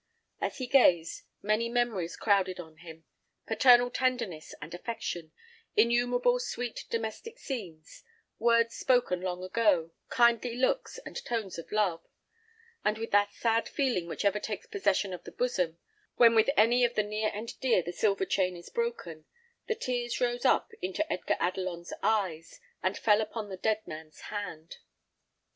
[0.41, 3.05] As he gazed, many memories crowded on him;
[3.45, 5.31] paternal tenderness and affection,
[5.75, 8.01] innumerable sweet domestic scenes,
[8.39, 12.03] words spoken long ago, kindly looks and tones of love;
[12.83, 15.77] and with that sad feeling which ever takes possession of the bosom,
[16.15, 19.25] when with any of the near and dear the silver chain is broken,
[19.67, 24.77] the tears rose up into Edgar Adelon's eyes, and fell upon the dead man's hand.